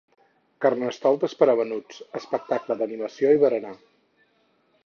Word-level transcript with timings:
Carnestoltes 0.63 1.35
per 1.41 1.49
a 1.53 1.55
menuts: 1.59 2.01
espectacle 2.21 2.81
d'animació 2.81 3.35
i 3.37 3.41
berenar. 3.47 3.79